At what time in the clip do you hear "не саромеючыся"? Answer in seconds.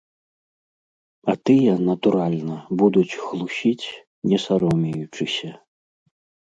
4.33-5.49